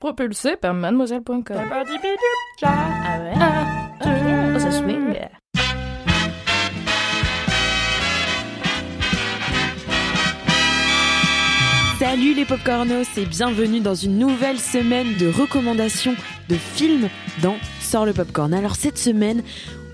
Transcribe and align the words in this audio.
Propulsé 0.00 0.54
par 0.54 0.74
mademoiselle.com. 0.74 1.42
Ah 1.50 3.18
ouais? 3.20 3.32
Ah, 3.34 3.90
oh, 4.54 4.58
ça 4.60 4.70
swing. 4.70 5.16
Salut 11.98 12.34
les 12.34 12.44
popcornos 12.44 13.08
et 13.16 13.26
bienvenue 13.26 13.80
dans 13.80 13.96
une 13.96 14.18
nouvelle 14.18 14.60
semaine 14.60 15.16
de 15.16 15.26
recommandations 15.32 16.14
de 16.48 16.54
films 16.54 17.08
dans 17.42 17.56
Sort 17.80 18.06
le 18.06 18.12
popcorn. 18.12 18.54
Alors 18.54 18.76
cette 18.76 18.98
semaine, 18.98 19.42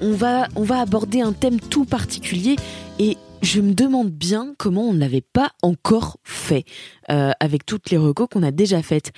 on 0.02 0.12
va, 0.12 0.48
on 0.54 0.64
va 0.64 0.80
aborder 0.80 1.22
un 1.22 1.32
thème 1.32 1.58
tout 1.58 1.86
particulier 1.86 2.56
et 2.98 3.16
je 3.40 3.62
me 3.62 3.72
demande 3.72 4.10
bien 4.10 4.54
comment 4.58 4.82
on 4.82 4.92
ne 4.92 5.00
l'avait 5.00 5.22
pas 5.22 5.52
encore 5.62 6.18
fait 6.24 6.66
euh, 7.10 7.30
avec 7.40 7.64
toutes 7.64 7.90
les 7.90 7.96
recos 7.96 8.28
qu'on 8.30 8.42
a 8.42 8.50
déjà 8.50 8.82
faites. 8.82 9.12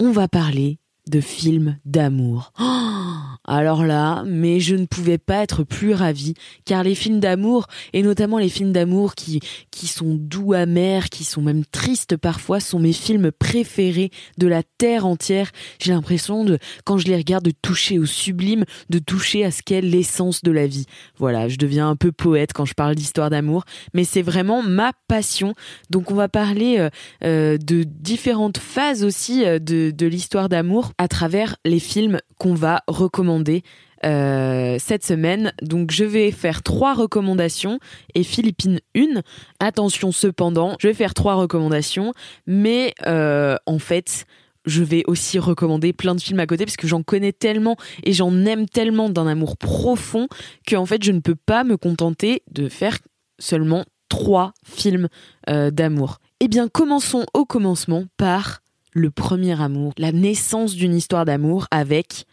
On 0.00 0.10
va 0.10 0.26
parler 0.26 0.80
de 1.08 1.20
films 1.20 1.78
d'amour. 1.84 2.52
alors 3.46 3.84
là, 3.84 4.24
mais 4.26 4.60
je 4.60 4.74
ne 4.74 4.86
pouvais 4.86 5.18
pas 5.18 5.42
être 5.42 5.64
plus 5.64 5.92
ravie, 5.92 6.34
car 6.64 6.82
les 6.82 6.94
films 6.94 7.20
d'amour, 7.20 7.66
et 7.92 8.02
notamment 8.02 8.38
les 8.38 8.48
films 8.48 8.72
d'amour 8.72 9.14
qui, 9.14 9.40
qui 9.70 9.86
sont 9.86 10.14
doux, 10.18 10.54
amers, 10.54 11.10
qui 11.10 11.24
sont 11.24 11.42
même 11.42 11.64
tristes 11.64 12.16
parfois, 12.16 12.60
sont 12.60 12.78
mes 12.78 12.92
films 12.92 13.30
préférés 13.32 14.10
de 14.38 14.46
la 14.46 14.62
terre 14.78 15.06
entière. 15.06 15.50
J'ai 15.78 15.92
l'impression 15.92 16.44
de, 16.44 16.58
quand 16.84 16.98
je 16.98 17.06
les 17.06 17.16
regarde, 17.16 17.44
de 17.44 17.52
toucher 17.62 17.98
au 17.98 18.06
sublime, 18.06 18.64
de 18.88 18.98
toucher 18.98 19.44
à 19.44 19.50
ce 19.50 19.62
qu'est 19.62 19.82
l'essence 19.82 20.42
de 20.42 20.50
la 20.50 20.66
vie. 20.66 20.86
Voilà, 21.18 21.48
je 21.48 21.56
deviens 21.56 21.88
un 21.88 21.96
peu 21.96 22.12
poète 22.12 22.52
quand 22.52 22.64
je 22.64 22.74
parle 22.74 22.94
d'histoire 22.94 23.30
d'amour, 23.30 23.64
mais 23.92 24.04
c'est 24.04 24.22
vraiment 24.22 24.62
ma 24.62 24.92
passion. 25.08 25.54
Donc 25.90 26.10
on 26.10 26.14
va 26.14 26.28
parler 26.28 26.78
euh, 26.78 26.90
euh, 27.24 27.58
de 27.58 27.84
différentes 27.84 28.58
phases 28.58 29.04
aussi 29.04 29.44
euh, 29.44 29.58
de, 29.58 29.90
de 29.90 30.06
l'histoire 30.06 30.48
d'amour 30.48 30.93
à 30.98 31.08
travers 31.08 31.56
les 31.64 31.78
films 31.78 32.18
qu'on 32.38 32.54
va 32.54 32.82
recommander 32.86 33.62
euh, 34.04 34.76
cette 34.78 35.04
semaine. 35.04 35.52
Donc 35.62 35.90
je 35.90 36.04
vais 36.04 36.30
faire 36.30 36.62
trois 36.62 36.94
recommandations 36.94 37.78
et 38.14 38.22
Philippine 38.22 38.80
une. 38.94 39.22
Attention 39.60 40.12
cependant, 40.12 40.76
je 40.78 40.88
vais 40.88 40.94
faire 40.94 41.14
trois 41.14 41.34
recommandations, 41.34 42.12
mais 42.46 42.94
euh, 43.06 43.56
en 43.66 43.78
fait 43.78 44.26
je 44.66 44.82
vais 44.82 45.04
aussi 45.06 45.38
recommander 45.38 45.92
plein 45.92 46.14
de 46.14 46.20
films 46.20 46.40
à 46.40 46.46
côté 46.46 46.64
parce 46.64 46.76
que 46.76 46.86
j'en 46.86 47.02
connais 47.02 47.32
tellement 47.32 47.76
et 48.02 48.12
j'en 48.12 48.44
aime 48.46 48.68
tellement 48.68 49.10
d'un 49.10 49.26
amour 49.26 49.56
profond 49.56 50.28
que 50.66 50.76
en 50.76 50.86
fait 50.86 51.02
je 51.02 51.12
ne 51.12 51.20
peux 51.20 51.34
pas 51.34 51.64
me 51.64 51.76
contenter 51.76 52.42
de 52.50 52.68
faire 52.68 52.98
seulement 53.38 53.84
trois 54.08 54.52
films 54.64 55.08
euh, 55.48 55.70
d'amour. 55.70 56.18
Eh 56.40 56.48
bien 56.48 56.68
commençons 56.68 57.26
au 57.34 57.44
commencement 57.44 58.04
par 58.16 58.60
le 58.94 59.10
premier 59.10 59.60
amour, 59.60 59.92
la 59.98 60.12
naissance 60.12 60.74
d'une 60.74 60.94
histoire 60.94 61.24
d'amour 61.24 61.66
avec, 61.70 62.24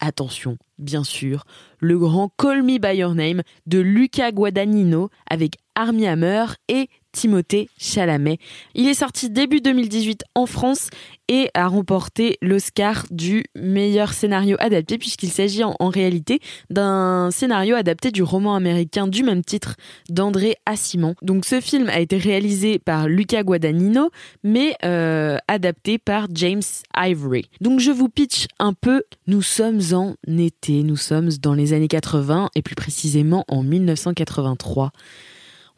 attention, 0.00 0.58
bien 0.78 1.04
sûr, 1.04 1.44
le 1.78 1.96
grand 1.96 2.28
Call 2.36 2.62
Me 2.62 2.78
By 2.78 2.98
Your 2.98 3.14
Name 3.14 3.42
de 3.66 3.78
Luca 3.78 4.32
Guadagnino 4.32 5.10
avec 5.30 5.54
Armie 5.76 6.08
Hammer 6.08 6.46
et 6.68 6.88
Timothée 7.18 7.68
Chalamet. 7.76 8.38
Il 8.76 8.86
est 8.86 8.94
sorti 8.94 9.28
début 9.28 9.60
2018 9.60 10.22
en 10.36 10.46
France 10.46 10.88
et 11.26 11.50
a 11.52 11.66
remporté 11.66 12.38
l'Oscar 12.40 13.06
du 13.10 13.42
meilleur 13.56 14.12
scénario 14.12 14.56
adapté 14.60 14.98
puisqu'il 14.98 15.30
s'agit 15.30 15.64
en, 15.64 15.74
réalité 15.88 16.38
d'un 16.70 17.32
scénario 17.32 17.74
adapté 17.74 18.12
du 18.12 18.22
roman 18.22 18.54
américain 18.54 19.08
du 19.08 19.24
même 19.24 19.42
titre 19.42 19.74
d'André 20.08 20.54
Assimon. 20.64 21.16
Donc 21.20 21.44
ce 21.44 21.60
film 21.60 21.88
a 21.88 21.98
été 21.98 22.18
réalisé 22.18 22.78
par 22.78 23.08
Luca 23.08 23.42
Guadagnino 23.42 24.10
mais 24.44 24.76
euh, 24.84 25.38
adapté 25.48 25.98
par 25.98 26.28
James 26.32 26.62
Ivory. 26.96 27.50
Donc 27.60 27.80
je 27.80 27.90
vous 27.90 28.08
pitch 28.08 28.46
un 28.60 28.74
peu. 28.74 29.02
Nous 29.26 29.42
sommes 29.42 29.80
en 29.92 30.14
été, 30.24 30.84
nous 30.84 30.96
sommes 30.96 31.30
dans 31.42 31.54
les 31.54 31.72
années 31.72 31.88
80 31.88 32.50
et 32.54 32.62
plus 32.62 32.76
précisément 32.76 33.44
en 33.48 33.64
1983. 33.64 34.92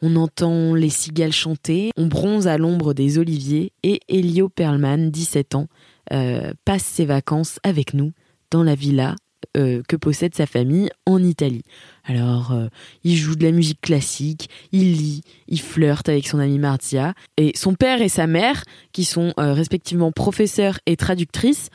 On 0.01 0.15
entend 0.15 0.73
les 0.73 0.89
cigales 0.89 1.31
chanter, 1.31 1.91
on 1.95 2.07
bronze 2.07 2.47
à 2.47 2.57
l'ombre 2.57 2.93
des 2.93 3.19
oliviers 3.19 3.71
et 3.83 3.99
Elio 4.09 4.49
Perlman, 4.49 5.11
17 5.11 5.55
ans, 5.55 5.67
euh, 6.11 6.53
passe 6.65 6.83
ses 6.83 7.05
vacances 7.05 7.59
avec 7.63 7.93
nous 7.93 8.11
dans 8.49 8.63
la 8.63 8.73
villa 8.73 9.15
euh, 9.57 9.83
que 9.87 9.95
possède 9.95 10.33
sa 10.33 10.47
famille 10.47 10.89
en 11.05 11.21
Italie. 11.21 11.63
Alors, 12.03 12.51
euh, 12.51 12.67
il 13.03 13.15
joue 13.15 13.35
de 13.35 13.43
la 13.43 13.51
musique 13.51 13.81
classique, 13.81 14.49
il 14.71 14.93
lit, 14.93 15.21
il 15.47 15.61
flirte 15.61 16.09
avec 16.09 16.27
son 16.27 16.39
ami 16.39 16.57
Martia, 16.57 17.13
et 17.37 17.51
son 17.55 17.75
père 17.75 18.01
et 18.01 18.09
sa 18.09 18.25
mère, 18.25 18.63
qui 18.93 19.05
sont 19.05 19.33
respectivement 19.37 20.11
professeurs 20.11 20.79
et 20.85 20.95
traductrices, 20.95 21.69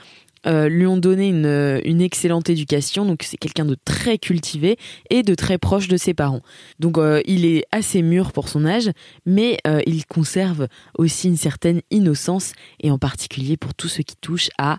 euh, 0.47 0.69
lui 0.69 0.87
ont 0.87 0.97
donné 0.97 1.29
une, 1.29 1.47
euh, 1.47 1.81
une 1.85 2.01
excellente 2.01 2.49
éducation, 2.51 3.05
donc 3.05 3.23
c'est 3.23 3.37
quelqu'un 3.37 3.65
de 3.65 3.77
très 3.85 4.19
cultivé 4.19 4.79
et 5.11 5.23
de 5.23 5.35
très 5.35 5.59
proche 5.59 5.89
de 5.89 5.97
ses 5.97 6.15
parents. 6.15 6.43
Donc 6.79 6.99
euh, 6.99 7.21
il 7.27 7.45
est 7.45 7.65
assez 7.73 8.03
mûr 8.03 8.33
pour 8.33 8.49
son 8.49 8.65
âge, 8.65 8.91
mais 9.25 9.59
il 9.87 10.07
conserve 10.07 10.69
aussi 10.97 11.29
une 11.29 11.37
certaine 11.37 11.81
innocence, 11.91 12.53
et 12.81 12.91
en 12.91 12.99
particulier 12.99 13.57
pour 13.57 13.75
tout 13.75 13.89
ce 13.89 14.03
qui 14.03 14.17
touche 14.17 14.49
à, 14.59 14.79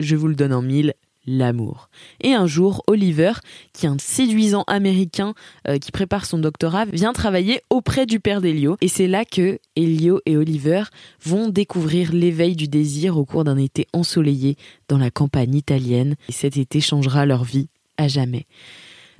je 0.00 0.16
vous 0.16 0.28
le 0.28 0.34
donne 0.34 0.52
en 0.52 0.62
mille, 0.62 0.94
l'amour. 1.26 1.88
Et 2.20 2.34
un 2.34 2.46
jour, 2.46 2.82
Oliver, 2.86 3.32
qui 3.72 3.86
est 3.86 3.88
un 3.88 3.96
séduisant 3.98 4.64
américain 4.66 5.34
euh, 5.68 5.78
qui 5.78 5.92
prépare 5.92 6.26
son 6.26 6.38
doctorat, 6.38 6.84
vient 6.86 7.12
travailler 7.12 7.62
auprès 7.70 8.06
du 8.06 8.20
père 8.20 8.40
d'Elio. 8.40 8.76
Et 8.80 8.88
c'est 8.88 9.06
là 9.06 9.24
que 9.24 9.58
Elio 9.76 10.20
et 10.26 10.36
Oliver 10.36 10.84
vont 11.22 11.48
découvrir 11.48 12.12
l'éveil 12.12 12.56
du 12.56 12.68
désir 12.68 13.16
au 13.16 13.24
cours 13.24 13.44
d'un 13.44 13.56
été 13.56 13.86
ensoleillé 13.92 14.56
dans 14.88 14.98
la 14.98 15.10
campagne 15.10 15.54
italienne. 15.54 16.16
Et 16.28 16.32
cet 16.32 16.56
été 16.56 16.80
changera 16.80 17.26
leur 17.26 17.44
vie 17.44 17.68
à 17.96 18.08
jamais. 18.08 18.46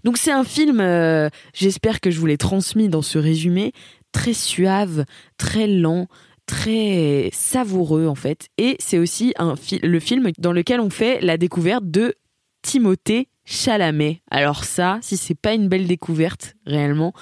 Donc 0.05 0.19
c'est 0.19 0.33
un 0.33 0.45
film, 0.45 0.81
euh, 0.81 1.31
j'espère 1.55 2.01
que 2.01 2.11
je 2.11 2.21
vous 2.21 2.27
l'ai 2.27 2.37
transmis 2.37 2.89
dans 2.89 3.03
ce 3.03 3.19
résumé, 3.19 3.73
très 4.13 4.35
suave, 4.35 5.07
très 5.39 5.67
lent, 5.67 6.09
très 6.47 7.31
savoureux 7.33 8.07
en 8.07 8.15
fait. 8.15 8.49
Et 8.59 8.77
c'est 8.79 8.99
aussi 8.99 9.35
un 9.39 9.55
le 9.83 10.01
film 10.01 10.31
dans 10.39 10.53
lequel 10.53 10.81
on 10.81 10.91
fait 10.91 11.21
la 11.21 11.37
découverte 11.37 11.85
de 11.91 12.15
Timothée 12.63 13.29
Chalamet. 13.45 14.23
Alors 14.31 14.65
ça, 14.65 14.99
si 15.03 15.17
c'est 15.17 15.35
pas 15.35 15.55
une 15.55 15.69
belle 15.69 15.87
découverte 15.87 16.55
réellement, 16.67 17.13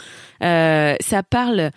euh, 0.42 0.94
ça 1.00 1.22
parle 1.22 1.70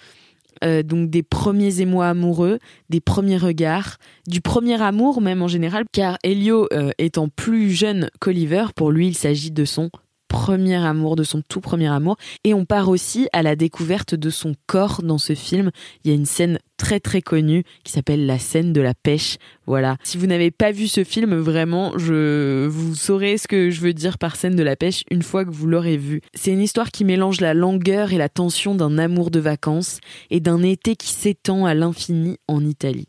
euh, 0.64 0.84
donc 0.84 1.10
des 1.10 1.24
premiers 1.24 1.82
émois 1.82 2.08
amoureux, 2.08 2.60
des 2.90 3.02
premiers 3.02 3.38
regards, 3.38 3.98
du 4.28 4.42
premier 4.42 4.82
amour 4.82 5.22
même 5.22 5.42
en 5.42 5.48
général, 5.48 5.86
car 5.92 6.18
Elio 6.24 6.68
euh, 6.74 6.92
étant 6.98 7.28
plus 7.28 7.72
jeune 7.72 8.10
qu'Oliver, 8.20 8.66
pour 8.76 8.92
lui 8.92 9.08
il 9.08 9.16
s'agit 9.16 9.52
de 9.52 9.66
son 9.66 9.90
premier 10.28 10.76
amour, 10.76 11.16
de 11.16 11.24
son 11.24 11.42
tout 11.48 11.62
premier 11.62 11.88
amour. 11.88 12.18
Et 12.44 12.54
on 12.54 12.66
part 12.66 12.90
aussi 12.90 13.28
à 13.34 13.44
la 13.44 13.56
découverte 13.56 14.16
de 14.16 14.30
son 14.30 14.56
corps 14.68 15.02
dans 15.04 15.18
ce 15.18 15.34
film. 15.34 15.72
Il 16.04 16.10
y 16.10 16.14
a 16.14 16.16
une 16.16 16.26
scène 16.26 16.60
très 16.78 17.00
très 17.00 17.22
connue 17.22 17.64
qui 17.84 17.92
s'appelle 17.92 18.26
la 18.26 18.40
scène 18.40 18.74
de 18.74 18.82
la 18.82 18.94
pêche. 18.94 19.38
Voilà. 19.66 19.98
Si 20.04 20.18
vous 20.18 20.28
n'avez 20.28 20.52
pas 20.52 20.72
vu 20.72 20.88
ce 20.88 21.04
film, 21.04 21.36
vraiment, 21.36 21.98
je 21.98 22.68
vous 22.68 22.96
saurez 22.96 23.38
ce 23.38 23.48
que 23.48 23.70
je 23.70 23.82
veux 23.82 23.94
dire 23.94 24.18
par 24.18 24.36
scène 24.36 24.56
de 24.56 24.64
la 24.64 24.76
pêche 24.76 25.04
une 25.10 25.24
fois 25.24 25.46
que 25.46 25.52
vous 25.52 25.68
l'aurez 25.68 25.98
vu. 25.98 26.22
C'est 26.34 26.52
une 26.52 26.62
histoire 26.62 26.92
qui 26.92 27.06
mélange 27.06 27.42
la 27.42 27.54
langueur 27.54 28.14
et 28.14 28.18
la 28.18 28.30
tension 28.30 28.76
d'un 28.76 28.98
amour 28.98 29.32
de 29.32 29.40
vacances 29.40 30.00
et 30.30 30.40
d'un 30.40 30.62
été 30.64 30.96
qui 30.96 31.12
s'étend 31.12 31.66
à 31.66 31.74
l'infini 31.74 32.38
en 32.48 32.66
Italie. 32.66 33.08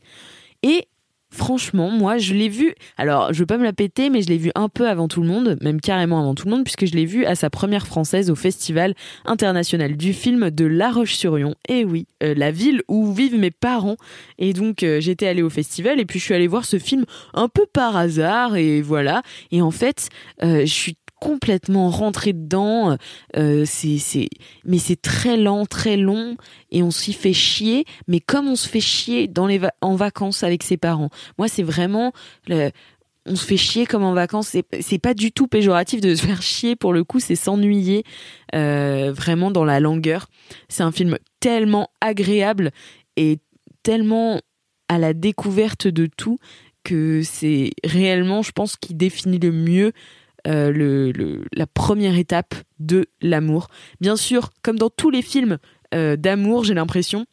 Et 0.62 0.88
franchement, 1.30 1.90
moi, 1.90 2.18
je 2.18 2.34
l'ai 2.34 2.48
vu. 2.48 2.74
Alors, 2.96 3.32
je 3.32 3.40
veux 3.40 3.46
pas 3.46 3.58
me 3.58 3.64
la 3.64 3.72
péter, 3.72 4.10
mais 4.10 4.22
je 4.22 4.28
l'ai 4.28 4.38
vu 4.38 4.50
un 4.54 4.68
peu 4.68 4.88
avant 4.88 5.08
tout 5.08 5.22
le 5.22 5.28
monde, 5.28 5.56
même 5.60 5.80
carrément 5.80 6.20
avant 6.20 6.34
tout 6.34 6.46
le 6.46 6.52
monde, 6.52 6.64
puisque 6.64 6.86
je 6.86 6.92
l'ai 6.92 7.04
vu 7.04 7.24
à 7.24 7.34
sa 7.34 7.50
première 7.50 7.86
française 7.86 8.30
au 8.30 8.34
Festival 8.34 8.94
international 9.24 9.96
du 9.96 10.12
film 10.12 10.50
de 10.50 10.64
La 10.64 10.90
Roche-sur-Yon. 10.90 11.54
Et 11.68 11.84
oui, 11.84 12.06
euh, 12.22 12.34
la 12.36 12.50
ville 12.50 12.82
où 12.88 13.12
vivent 13.12 13.38
mes 13.38 13.50
parents. 13.50 13.96
Et 14.38 14.52
donc, 14.52 14.82
euh, 14.82 15.00
j'étais 15.00 15.26
allée 15.26 15.42
au 15.42 15.50
festival 15.50 16.00
et 16.00 16.04
puis 16.04 16.18
je 16.18 16.24
suis 16.24 16.34
allée 16.34 16.46
voir 16.46 16.64
ce 16.64 16.78
film 16.78 17.04
un 17.34 17.48
peu 17.48 17.66
par 17.66 17.96
hasard 17.96 18.56
et 18.56 18.80
voilà. 18.80 19.22
Et 19.50 19.62
en 19.62 19.70
fait, 19.70 20.08
euh, 20.42 20.60
je 20.60 20.72
suis 20.72 20.96
complètement 21.20 21.90
rentré 21.90 22.32
dedans. 22.32 22.96
Euh, 23.36 23.64
c'est, 23.66 23.98
c'est, 23.98 24.28
mais 24.64 24.78
c'est 24.78 25.00
très 25.00 25.36
lent, 25.36 25.66
très 25.66 25.96
long, 25.96 26.36
et 26.70 26.82
on 26.82 26.90
s'y 26.90 27.12
fait 27.12 27.32
chier. 27.32 27.84
Mais 28.08 28.20
comme 28.20 28.48
on 28.48 28.56
se 28.56 28.68
fait 28.68 28.80
chier 28.80 29.28
dans 29.28 29.46
les 29.46 29.60
en 29.80 29.96
vacances 29.96 30.42
avec 30.42 30.62
ses 30.62 30.76
parents. 30.76 31.10
Moi, 31.38 31.48
c'est 31.48 31.62
vraiment 31.62 32.12
on 33.26 33.36
se 33.36 33.44
fait 33.44 33.56
chier 33.56 33.86
comme 33.86 34.04
en 34.04 34.14
vacances. 34.14 34.48
C'est, 34.48 34.64
c'est 34.80 34.98
pas 34.98 35.14
du 35.14 35.32
tout 35.32 35.48
péjoratif 35.48 36.00
de 36.00 36.14
se 36.14 36.24
faire 36.26 36.42
chier. 36.42 36.76
Pour 36.76 36.92
le 36.92 37.04
coup, 37.04 37.20
c'est 37.20 37.36
s'ennuyer 37.36 38.04
euh, 38.54 39.12
vraiment 39.12 39.50
dans 39.50 39.64
la 39.64 39.80
longueur. 39.80 40.28
C'est 40.68 40.82
un 40.82 40.92
film 40.92 41.18
tellement 41.40 41.90
agréable 42.00 42.70
et 43.16 43.38
tellement 43.82 44.40
à 44.88 44.98
la 44.98 45.12
découverte 45.12 45.88
de 45.88 46.06
tout 46.06 46.38
que 46.84 47.22
c'est 47.24 47.72
réellement, 47.82 48.42
je 48.42 48.52
pense, 48.52 48.76
qui 48.76 48.94
définit 48.94 49.40
le 49.40 49.50
mieux 49.50 49.92
euh, 50.46 51.42
la 51.52 51.66
première 51.66 52.16
étape 52.16 52.54
de 52.78 53.06
l'amour. 53.20 53.68
Bien 54.00 54.16
sûr, 54.16 54.50
comme 54.62 54.78
dans 54.78 54.90
tous 54.90 55.10
les 55.10 55.22
films 55.22 55.58
euh, 55.94 56.16
d'amour, 56.16 56.64
j'ai 56.64 56.74
l'impression, 56.74 57.26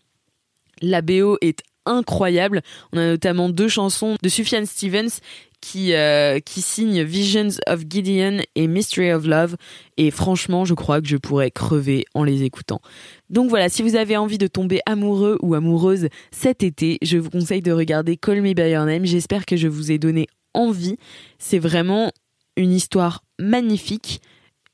la 0.82 1.02
BO 1.02 1.38
est 1.42 1.62
incroyable. 1.86 2.62
On 2.92 2.98
a 2.98 3.06
notamment 3.08 3.50
deux 3.50 3.68
chansons 3.68 4.16
de 4.22 4.30
Sufjan 4.30 4.66
Stevens 4.66 5.20
qui, 5.62 5.94
euh, 5.94 6.40
qui 6.40 6.62
signe 6.62 7.04
Visions 7.04 7.50
of 7.68 7.84
Gideon 7.90 8.40
et 8.56 8.68
Mystery 8.68 9.14
of 9.14 9.26
Love. 9.26 9.56
Et 9.98 10.12
franchement, 10.12 10.66
je 10.66 10.74
crois 10.74 11.02
que 11.02 11.08
je 11.08 11.18
pourrais 11.18 11.52
crever 11.52 12.06
en 12.14 12.24
les 12.24 12.44
écoutant. 12.44 12.82
Donc 13.30 13.50
voilà, 13.50 13.70
si 13.70 13.82
vous 13.82 13.96
avez 13.96 14.18
envie 14.18 14.38
de 14.38 14.48
tomber 14.48 14.82
amoureux 14.86 15.38
ou 15.42 15.54
amoureuse 15.54 16.10
cet 16.32 16.64
été, 16.64 16.98
je 17.02 17.18
vous 17.18 17.30
conseille 17.30 17.62
de 17.62 17.72
regarder 17.72 18.18
Call 18.18 18.42
Me 18.42 18.54
By 18.54 18.72
Your 18.72 18.86
Name. 18.86 19.06
J'espère 19.06 19.46
que 19.46 19.56
je 19.56 19.68
vous 19.68 19.92
ai 19.92 19.98
donné 19.98 20.28
envie. 20.54 20.98
C'est 21.40 21.60
vraiment 21.60 22.12
une 22.58 22.72
histoire 22.72 23.24
magnifique, 23.40 24.22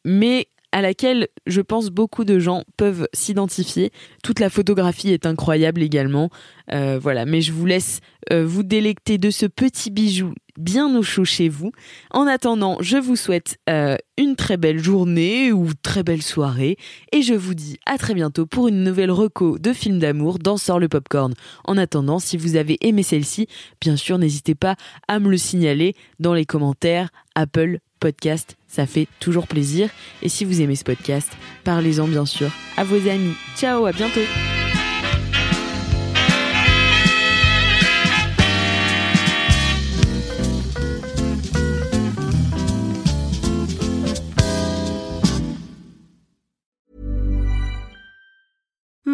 mais 0.05 0.47
à 0.71 0.81
laquelle 0.81 1.27
je 1.47 1.61
pense 1.61 1.89
beaucoup 1.89 2.25
de 2.25 2.39
gens 2.39 2.63
peuvent 2.77 3.07
s'identifier. 3.13 3.91
Toute 4.23 4.39
la 4.39 4.49
photographie 4.49 5.11
est 5.11 5.25
incroyable 5.25 5.81
également. 5.81 6.29
Euh, 6.71 6.99
voilà, 7.01 7.25
mais 7.25 7.41
je 7.41 7.51
vous 7.51 7.65
laisse 7.65 8.01
euh, 8.31 8.45
vous 8.45 8.63
délecter 8.63 9.17
de 9.17 9.31
ce 9.31 9.45
petit 9.45 9.89
bijou 9.89 10.33
bien 10.59 10.95
au 10.95 11.01
chaud 11.01 11.25
chez 11.25 11.49
vous. 11.49 11.71
En 12.11 12.27
attendant, 12.27 12.77
je 12.81 12.97
vous 12.97 13.15
souhaite 13.15 13.57
euh, 13.69 13.95
une 14.17 14.35
très 14.35 14.57
belle 14.57 14.83
journée 14.83 15.51
ou 15.51 15.69
très 15.81 16.03
belle 16.03 16.21
soirée 16.21 16.77
et 17.11 17.21
je 17.21 17.33
vous 17.33 17.53
dis 17.53 17.79
à 17.85 17.97
très 17.97 18.13
bientôt 18.13 18.45
pour 18.45 18.67
une 18.67 18.83
nouvelle 18.83 19.11
reco 19.11 19.57
de 19.57 19.73
film 19.73 19.99
d'amour 19.99 20.39
dans 20.39 20.57
Sort 20.57 20.79
le 20.79 20.89
Popcorn. 20.89 21.33
En 21.65 21.77
attendant, 21.77 22.19
si 22.19 22.37
vous 22.37 22.55
avez 22.55 22.77
aimé 22.81 23.03
celle-ci, 23.03 23.47
bien 23.81 23.95
sûr, 23.95 24.17
n'hésitez 24.17 24.55
pas 24.55 24.75
à 25.07 25.19
me 25.19 25.29
le 25.29 25.37
signaler 25.37 25.95
dans 26.19 26.33
les 26.33 26.45
commentaires 26.45 27.09
Apple 27.35 27.79
Podcast, 27.99 28.57
ça 28.67 28.85
fait 28.85 29.07
toujours 29.19 29.47
plaisir. 29.47 29.89
Et 30.21 30.29
si 30.29 30.45
vous 30.45 30.61
aimez 30.61 30.75
ce 30.75 30.83
podcast, 30.83 31.31
parlez-en 31.63 32.07
bien 32.07 32.25
sûr 32.25 32.49
à 32.77 32.83
vos 32.83 33.09
amis. 33.09 33.33
Ciao, 33.57 33.85
à 33.85 33.91
bientôt. 33.91 34.21